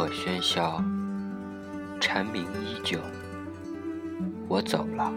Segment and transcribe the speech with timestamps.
[0.00, 0.82] 众鹤喧嚣，
[2.00, 2.98] 蝉鸣依旧。
[4.48, 5.12] 我走了，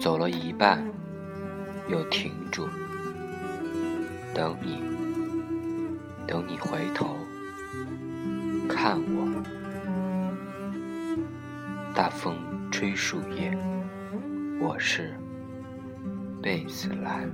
[0.00, 0.84] 走了一半，
[1.86, 2.68] 又停住，
[4.34, 4.82] 等你，
[6.26, 7.16] 等你回头
[8.68, 9.44] 看我。
[11.94, 12.34] 大风
[12.72, 13.56] 吹树叶，
[14.60, 15.14] 我是
[16.42, 17.30] 贝子兰。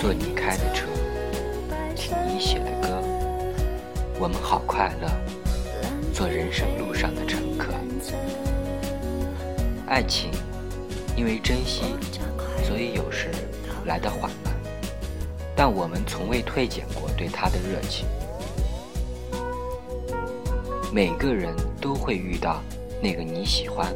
[0.00, 0.86] 坐你开的车，
[1.96, 3.02] 听你写的歌，
[4.18, 5.08] 我们好快乐。
[6.12, 7.72] 做人生路上的乘客，
[9.86, 10.30] 爱情
[11.16, 11.96] 因为珍惜，
[12.62, 13.30] 所以有时
[13.86, 14.43] 来得缓慢，
[15.66, 18.06] 但我们从未退减过对他的热情。
[20.92, 22.60] 每个人都会遇到
[23.02, 23.90] 那个你喜欢，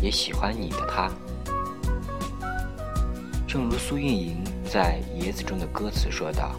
[0.00, 1.10] 也喜欢你的他。
[3.48, 6.52] 正如苏运莹在《野子》中的歌词说道：“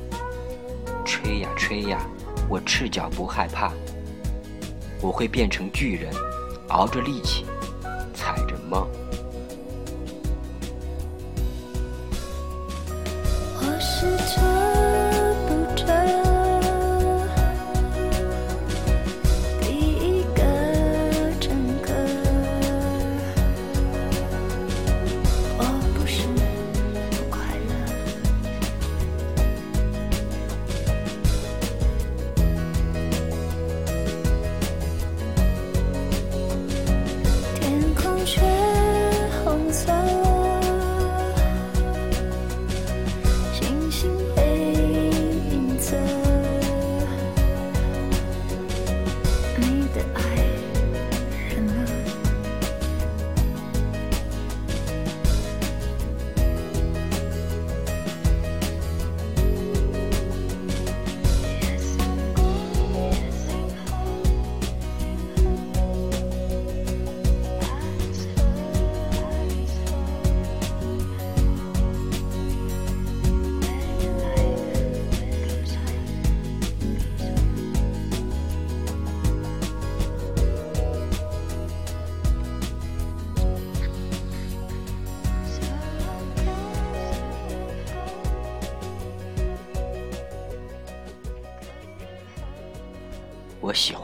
[1.08, 2.06] 吹呀吹呀，
[2.50, 3.72] 我赤脚不害怕，
[5.00, 6.14] 我会变成巨人，
[6.68, 7.46] 熬着力气，
[8.14, 8.86] 踩着梦。”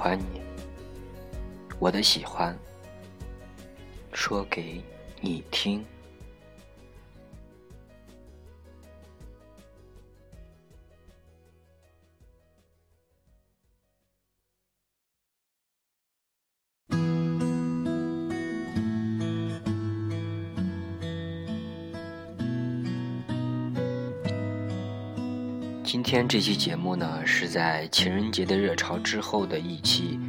[0.09, 0.41] 欢你，
[1.77, 2.57] 我的喜欢
[4.11, 4.81] 说给
[5.21, 5.85] 你听。
[26.09, 30.19] 今天这期节目呢，是在情人节的热潮之后的一期，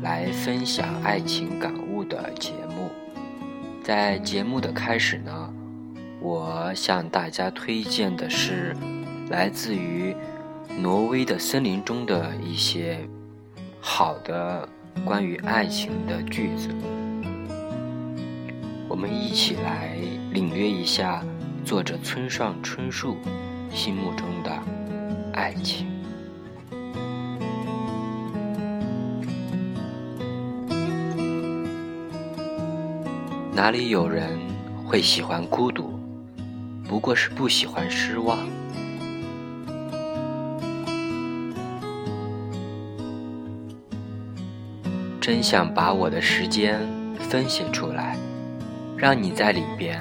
[0.00, 2.90] 来分享爱情感悟的节目。
[3.84, 5.52] 在节目的开始呢，
[6.18, 8.74] 我向大家推荐的是
[9.28, 10.16] 来自于
[10.78, 13.06] 挪威的森林中的一些
[13.82, 14.66] 好的
[15.04, 16.70] 关于爱情的句子。
[18.88, 19.94] 我们一起来
[20.30, 21.22] 领略一下
[21.66, 23.18] 作者村上春树
[23.70, 24.81] 心目中的。
[25.32, 25.86] 爱情，
[33.54, 34.38] 哪里有人
[34.84, 35.98] 会喜欢孤独？
[36.86, 38.38] 不过是不喜欢失望。
[45.20, 46.80] 真想把我的时间
[47.18, 48.16] 分析出来，
[48.96, 49.98] 让你在里边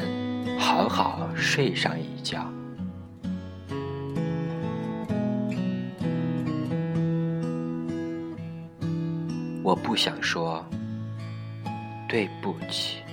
[0.60, 1.98] 好好睡上
[10.04, 10.66] 想说
[12.10, 13.04] 对不起。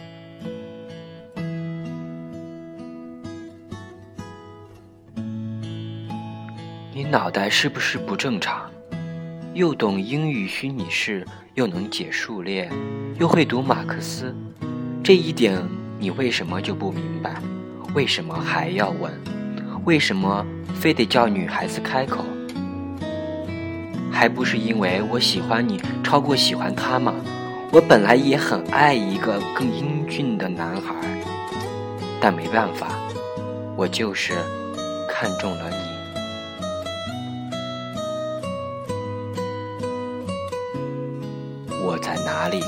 [6.94, 8.70] 你脑袋是不是不正常？
[9.52, 12.70] 又懂英语虚拟式，又能解数列，
[13.20, 14.34] 又会读马克思，
[15.04, 15.62] 这一点
[15.98, 17.34] 你为什么就不明白？
[17.94, 19.12] 为什么还要问？
[19.84, 20.42] 为什么
[20.74, 22.24] 非得叫女孩子开口？
[24.18, 27.14] 还不是因为我喜欢你超过喜欢他吗？
[27.70, 30.92] 我本来也很爱一个更英俊的男孩，
[32.20, 32.88] 但没办法，
[33.76, 34.34] 我就是
[35.08, 35.76] 看中了你。
[41.84, 42.60] 我在哪里？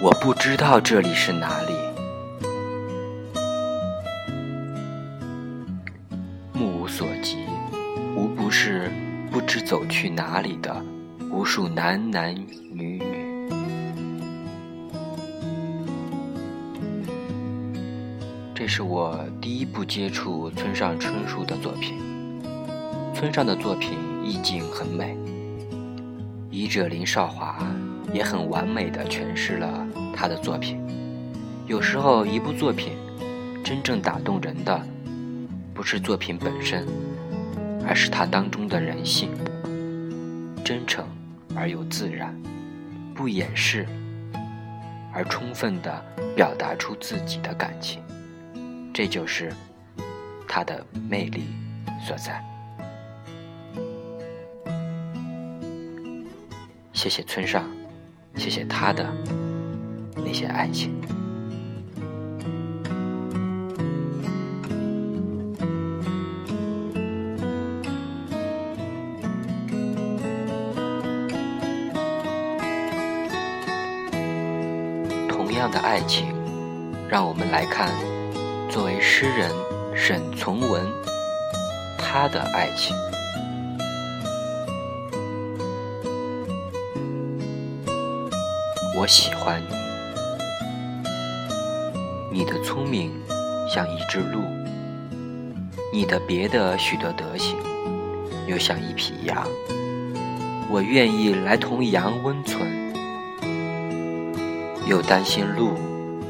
[0.00, 1.89] 我不知道这里是哪里。
[10.00, 10.74] 去哪里的
[11.30, 13.02] 无数男男女女，
[18.54, 21.98] 这是我第一部接触村上春树的作品。
[23.14, 25.14] 村上的作品意境很美，
[26.50, 27.58] 译者林少华
[28.10, 29.86] 也很完美的诠释了
[30.16, 30.80] 他的作品。
[31.66, 32.94] 有时候，一部作品
[33.62, 34.80] 真正打动人的，
[35.74, 36.86] 不是作品本身。
[37.86, 39.30] 而是它当中的人性，
[40.64, 41.06] 真诚
[41.54, 42.34] 而又自然，
[43.14, 43.86] 不掩饰，
[45.12, 46.04] 而充分的
[46.34, 48.02] 表达出自己的感情，
[48.92, 49.52] 这就是
[50.46, 51.44] 他的魅力
[52.06, 52.44] 所在。
[56.92, 57.64] 谢谢村上，
[58.36, 59.10] 谢谢他的
[60.14, 60.92] 那些爱情。
[75.90, 76.32] 爱情，
[77.08, 77.90] 让我们来看，
[78.68, 79.50] 作为诗人
[79.92, 80.86] 沈从文，
[81.98, 82.96] 他的爱情。
[88.96, 89.60] 我喜欢
[92.30, 93.10] 你，你的聪明
[93.68, 94.42] 像一只鹿，
[95.92, 97.56] 你的别的许多德行
[98.46, 99.44] 又像一匹羊，
[100.70, 102.79] 我愿意来同羊温存。
[104.90, 105.76] 又担心路，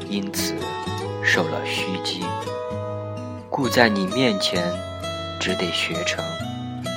[0.07, 0.53] 因此
[1.23, 2.23] 受了虚惊，
[3.49, 4.63] 故在你面前
[5.39, 6.23] 只得学成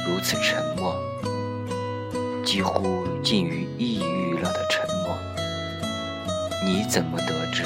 [0.06, 0.94] 如此沉默，
[2.44, 5.16] 几乎近于抑郁了的沉默。
[6.66, 7.64] 你怎么得知？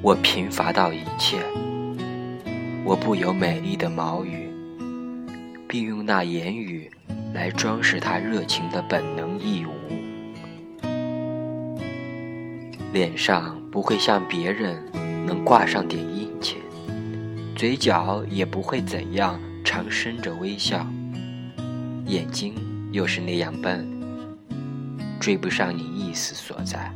[0.00, 1.40] 我贫乏到一切，
[2.84, 4.48] 我不有美丽的毛语，
[5.66, 6.88] 并用那言语。
[7.34, 9.72] 来装饰他热情的本能义务，
[12.92, 14.82] 脸上不会像别人
[15.26, 16.58] 能挂上点殷切，
[17.56, 20.86] 嘴角也不会怎样常伸着微笑，
[22.06, 22.54] 眼睛
[22.92, 23.88] 又是那样笨，
[25.18, 26.92] 追不上你意思所在。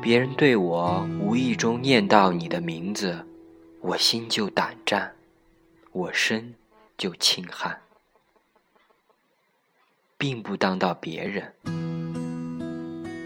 [0.00, 3.24] 别人对我无意中念到你的名字，
[3.80, 5.12] 我心就胆战，
[5.92, 6.54] 我身。
[7.02, 7.76] 就轻汗。
[10.16, 11.52] 并不当到别人。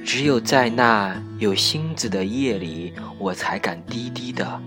[0.02, 4.58] 只有在那有星子的夜里，我才敢低低的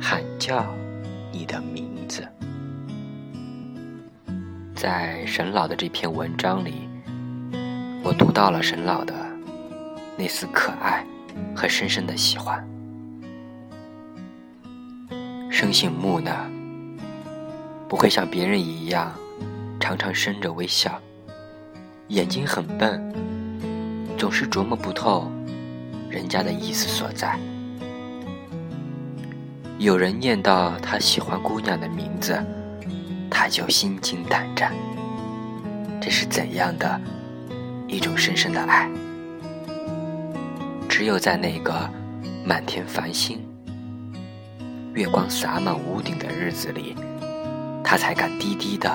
[0.00, 0.72] 喊叫
[1.32, 2.24] 你的名字。
[4.76, 6.88] 在沈老的这篇文章里，
[8.04, 9.12] 我读到了沈老的
[10.16, 11.04] 那丝可爱
[11.52, 12.64] 和深深的喜欢。
[15.50, 16.48] 生性木讷，
[17.92, 19.12] 不会像别人一样
[19.78, 20.98] 常常伸着微笑，
[22.08, 22.98] 眼睛很笨。
[24.16, 25.30] 总是琢磨不透
[26.08, 27.38] 人家的意思所在。
[29.76, 32.42] 有人念到他喜欢姑娘的名字，
[33.30, 34.72] 他就心惊胆战。
[36.00, 36.98] 这是怎样的
[37.86, 38.90] 一种深深的爱？
[40.88, 41.90] 只有在那个
[42.42, 43.38] 满天繁星、
[44.94, 46.96] 月光洒满屋顶的日子里，
[47.84, 48.90] 他才敢低低的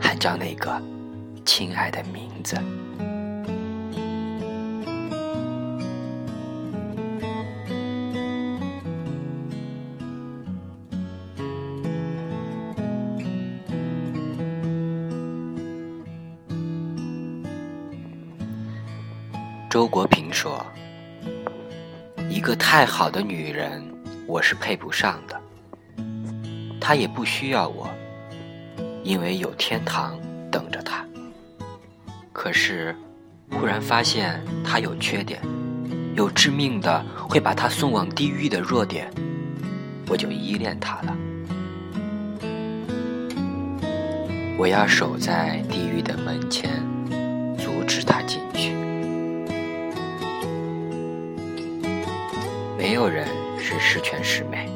[0.00, 0.80] 喊叫那个
[1.44, 2.56] 亲爱的名字。
[19.68, 20.66] 周国平说
[22.28, 23.82] ：“一个太好的女人，
[24.26, 25.40] 我是配不上的。
[26.80, 27.88] 她也不需要我，
[29.02, 30.18] 因为有天堂
[30.50, 31.04] 等着他。
[32.32, 32.94] 可是，
[33.50, 35.40] 忽然发现他有缺点，
[36.14, 39.10] 有致命的会把他送往地狱的弱点，
[40.08, 41.16] 我就依恋他了。
[44.56, 46.70] 我要守在地狱的门前，
[47.58, 48.74] 阻止他进去。”
[52.76, 53.26] 没有人
[53.58, 54.70] 是十全十美，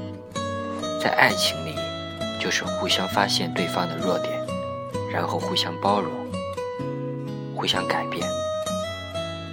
[1.02, 1.74] 在爱情里，
[2.44, 4.38] 就是互相发现对方的弱点，
[5.10, 6.12] 然后互相包容，
[7.56, 8.22] 互相改变，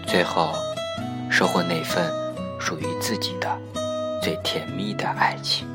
[0.06, 0.54] 最后
[1.30, 2.12] 收获那份
[2.60, 3.58] 属于自己的
[4.22, 5.66] 最甜蜜的爱情。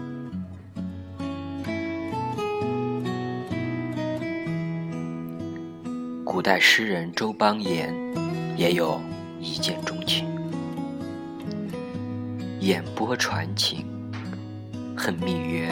[6.23, 7.95] 古代诗人周邦彦
[8.59, 9.01] 也有
[9.41, 10.29] 一见钟情。
[12.61, 13.87] 眼波传情，
[14.95, 15.71] 恨蜜月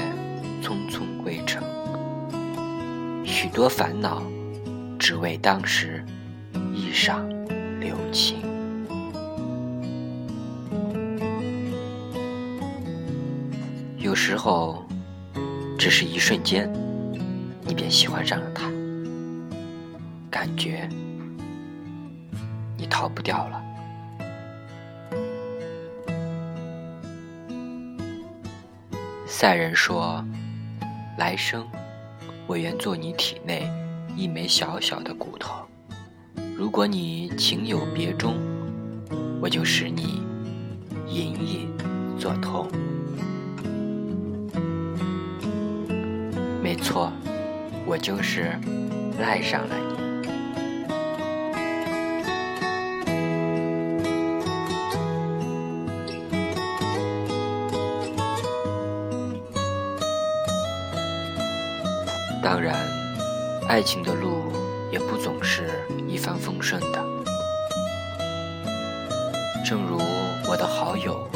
[0.64, 1.62] 匆匆归程。
[3.22, 4.22] 许多烦恼，
[4.98, 6.02] 只为当时
[6.72, 7.22] 一晌
[7.78, 8.38] 留情。
[13.98, 14.82] 有时候，
[15.78, 16.72] 只是一瞬间，
[17.60, 18.70] 你便喜欢上了他，
[20.30, 20.88] 感觉
[22.78, 23.60] 你逃不掉了。
[29.26, 30.24] 赛人说
[31.16, 31.64] ：“来生，
[32.46, 33.70] 我愿做你体内
[34.16, 35.64] 一枚小小的骨头。
[36.56, 38.36] 如果你情有别钟，
[39.40, 40.22] 我就使你
[41.08, 41.68] 隐隐
[42.18, 42.68] 作痛。
[46.60, 47.12] 没错，
[47.86, 48.58] 我就是
[49.20, 49.93] 赖上了你。”
[62.44, 62.76] 当然，
[63.68, 64.52] 爱情的路
[64.92, 65.70] 也不总是
[66.06, 67.02] 一帆风顺的。
[69.64, 69.98] 正如
[70.46, 71.26] 我的好友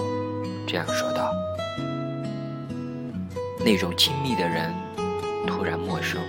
[0.67, 1.33] 这样说道
[3.65, 4.71] ：“那种亲密的人
[5.47, 6.21] 突然陌生，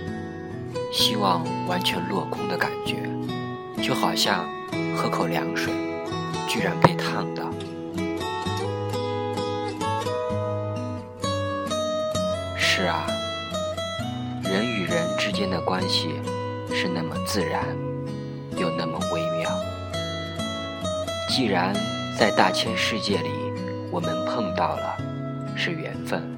[0.90, 2.96] 希望完全落空的感觉，
[3.82, 4.48] 就好像
[4.96, 5.74] 喝口凉水，
[6.48, 7.44] 居然被烫到。”
[15.40, 16.10] 间的关系
[16.70, 17.64] 是那么自然，
[18.58, 19.50] 又那么微妙。
[21.30, 21.72] 既然
[22.18, 23.30] 在大千世界里
[23.90, 24.98] 我们碰到了，
[25.56, 26.36] 是缘分，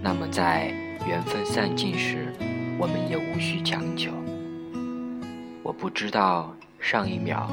[0.00, 0.72] 那么在
[1.06, 2.32] 缘分散尽时，
[2.78, 4.10] 我们也无需强求。
[5.62, 7.50] 我不知道上一秒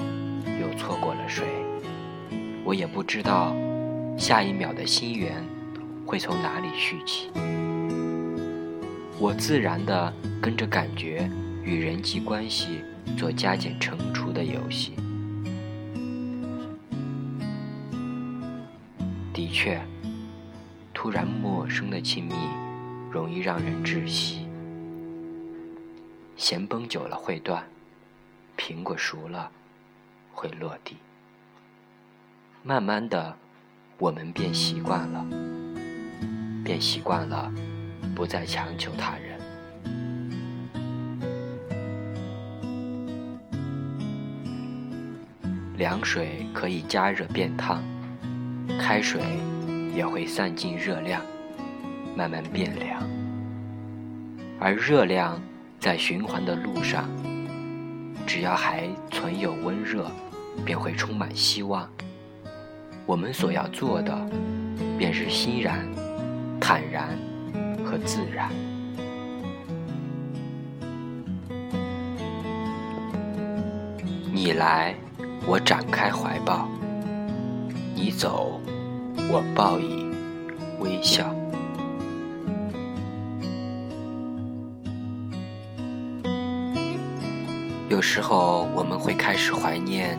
[0.61, 1.43] 又错过了谁，
[2.63, 3.53] 我也不知道
[4.17, 5.33] 下一秒的心缘
[6.05, 7.29] 会从哪里续起。
[9.19, 11.29] 我自然的跟着感觉
[11.63, 12.81] 与人际关系
[13.17, 14.93] 做加减乘除的游戏。
[19.31, 19.81] 的确，
[20.93, 22.33] 突然陌生的亲密
[23.09, 24.47] 容易让人窒息。
[26.35, 27.63] 弦绷久了会断，
[28.57, 29.49] 苹果熟了
[30.33, 30.97] 会落地。
[32.61, 33.37] 慢慢的，
[33.97, 35.25] 我们便习惯了，
[36.63, 37.51] 便习惯了。
[38.15, 39.33] 不再强求他人。
[45.77, 47.81] 凉水可以加热变烫，
[48.79, 49.21] 开水
[49.93, 51.21] 也会散尽热量，
[52.15, 53.03] 慢慢变凉。
[54.59, 55.41] 而热量
[55.79, 57.09] 在循环的路上，
[58.25, 60.09] 只要还存有温热，
[60.63, 61.89] 便会充满希望。
[63.05, 64.15] 我们所要做的，
[64.97, 65.85] 便是欣然、
[66.61, 67.17] 坦然
[67.93, 68.49] 和自然。
[74.33, 74.95] 你来，
[75.45, 76.67] 我展开怀抱；
[77.93, 78.59] 你走，
[79.29, 80.07] 我报以
[80.79, 81.31] 微笑。
[87.89, 90.17] 有时候，我们会开始怀念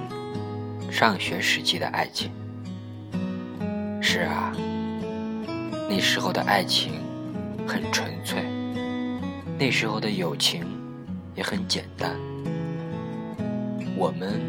[0.92, 2.30] 上学时期的爱情。
[4.00, 4.52] 是啊，
[5.90, 6.92] 那时候的爱情
[7.66, 8.44] 很纯粹，
[9.58, 10.64] 那时候的友情
[11.34, 12.16] 也很简单。
[13.96, 14.40] 我们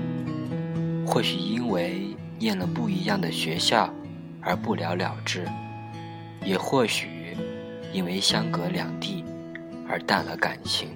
[1.05, 3.93] 或许因为念了不一样的学校
[4.41, 5.47] 而不了了之，
[6.43, 7.35] 也或许
[7.93, 9.23] 因为相隔两地
[9.87, 10.89] 而淡了感情。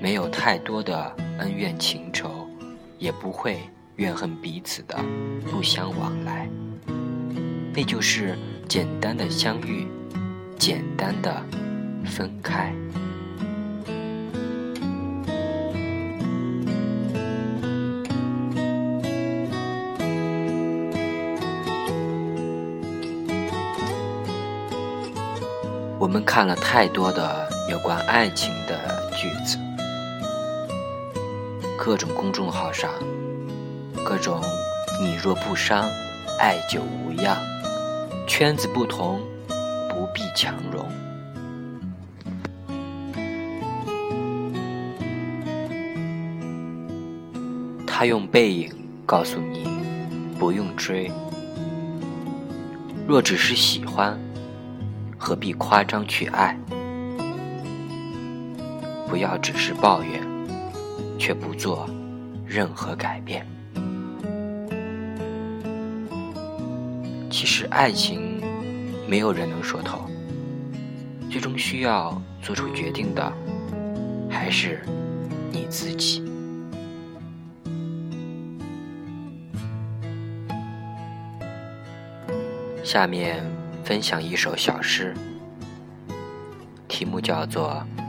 [0.00, 2.48] 没有太多的恩怨情仇，
[2.98, 3.58] 也不会。
[3.98, 4.96] 怨恨彼此的
[5.50, 6.48] 不相往来，
[7.78, 8.36] 那就是
[8.68, 9.86] 简单的相遇，
[10.58, 11.32] 简单的
[12.04, 12.74] 分开。
[26.00, 29.56] 我们看了太多的有关爱情的句子，
[31.78, 32.90] 各种公众号上。
[34.04, 34.42] 各种
[35.00, 35.88] 你若不伤，
[36.40, 37.38] 爱就无恙。
[38.38, 39.20] 圈子不同，
[39.88, 40.86] 不必强融。
[47.84, 48.72] 他用背影
[49.04, 49.66] 告诉你，
[50.38, 51.10] 不用追。
[53.08, 54.16] 若只是喜欢，
[55.18, 56.56] 何必夸张去爱？
[59.08, 60.22] 不要只是抱怨，
[61.18, 61.90] 却不做
[62.46, 63.44] 任何改变。
[67.30, 68.27] 其实爱情，
[69.08, 70.04] 没有人能说透。
[71.30, 73.32] 最终需要做出决定的，
[74.30, 74.80] 还是
[75.50, 76.22] 你自己。
[82.84, 83.42] 下面
[83.82, 85.14] 分享一首小诗，
[86.86, 87.82] 题目叫做《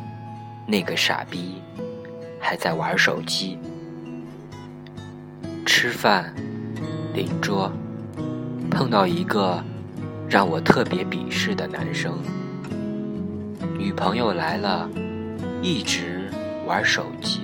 [0.68, 1.62] 那个傻逼
[2.42, 3.58] 还在玩手机》。
[5.66, 6.34] 吃饭，
[7.14, 7.72] 邻桌。
[8.72, 9.62] 碰到一个
[10.30, 12.16] 让我特别鄙视的男生，
[13.80, 14.88] 女朋友来了，
[15.60, 16.30] 一直
[16.68, 17.42] 玩手机，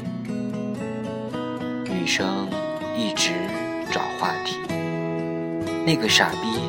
[1.83, 2.47] 女生
[2.95, 3.31] 一直
[3.91, 4.59] 找话题，
[5.83, 6.59] 那个傻逼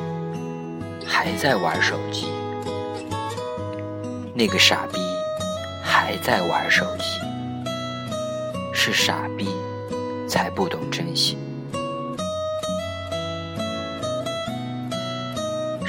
[1.07, 2.29] 还在玩手机，
[4.33, 4.99] 那个傻逼
[5.83, 7.21] 还在玩手机，
[8.73, 9.47] 是傻逼
[10.27, 11.37] 才不懂珍惜。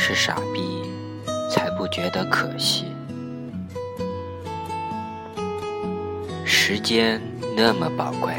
[0.10, 0.90] 是傻逼，
[1.52, 2.86] 才不觉得可惜。
[6.46, 7.22] 时间
[7.58, 8.34] 那么宝贵，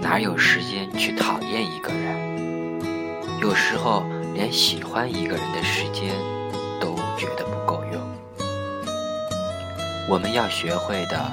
[0.00, 2.80] 哪有时间去讨厌一个人？
[3.38, 6.14] 有时候连喜欢一个人的时间
[6.80, 8.00] 都觉得不够用。
[10.08, 11.30] 我们要学会的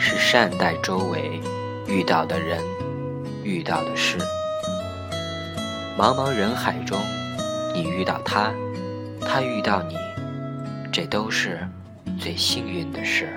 [0.00, 1.40] 是善待周围
[1.86, 2.60] 遇到的人、
[3.44, 4.18] 遇到的事。
[5.96, 6.98] 茫茫人海中。
[7.78, 8.52] 你遇到他，
[9.20, 9.94] 他遇到你，
[10.92, 11.60] 这都是
[12.18, 13.28] 最幸运的事。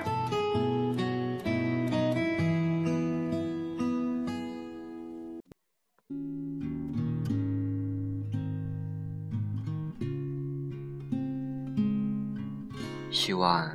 [13.12, 13.70] 希望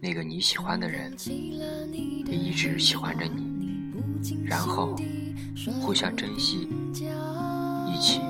[0.00, 1.12] 那个你喜欢的人
[2.24, 3.92] 也一直喜欢着你，
[4.46, 4.96] 然后
[5.82, 6.66] 互相珍惜，
[7.86, 8.22] 一起。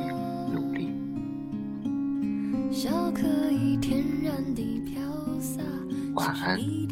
[6.14, 6.86] 晚安。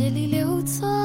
[0.00, 0.99] 血里流窜